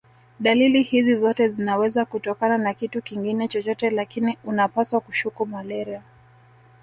[0.39, 6.01] Dalili hizi zote zinaweza kutokana na kitu kingine chochote lakini unapaswa kushuku malaria